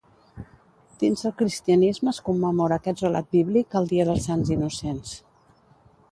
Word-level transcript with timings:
Dins 1.01 1.23
el 1.29 1.33
cristianisme 1.41 2.09
es 2.13 2.21
commemora 2.29 2.79
aquest 2.81 3.03
relat 3.05 3.29
bíblic 3.35 3.77
al 3.81 3.89
dia 3.91 4.07
dels 4.09 4.25
sants 4.31 4.53
innocents. 4.57 5.13